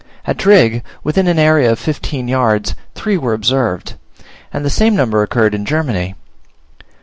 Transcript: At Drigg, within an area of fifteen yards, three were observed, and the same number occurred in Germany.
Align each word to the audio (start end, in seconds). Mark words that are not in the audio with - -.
At 0.25 0.35
Drigg, 0.37 0.81
within 1.03 1.27
an 1.27 1.37
area 1.37 1.71
of 1.71 1.77
fifteen 1.77 2.27
yards, 2.27 2.73
three 2.95 3.19
were 3.19 3.33
observed, 3.35 3.93
and 4.51 4.65
the 4.65 4.69
same 4.71 4.95
number 4.95 5.21
occurred 5.21 5.53
in 5.53 5.63
Germany. 5.63 6.15